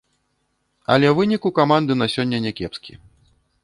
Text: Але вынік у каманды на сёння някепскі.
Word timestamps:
Але 0.95 1.07
вынік 1.21 1.47
у 1.51 1.53
каманды 1.61 2.01
на 2.01 2.07
сёння 2.17 2.37
някепскі. 2.51 2.93